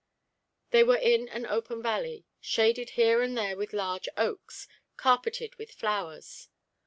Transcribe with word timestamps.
They 0.71 0.83
were 0.83 0.97
in 0.97 1.29
an 1.29 1.45
open 1.45 1.83
valley, 1.83 2.25
shaded 2.39 2.89
here 2.97 3.21
and 3.21 3.37
there 3.37 3.55
with 3.55 3.71
large 3.71 4.09
oaks, 4.17 4.67
carpeted 4.97 5.53
with 5.59 5.69
flowers. 5.73 6.49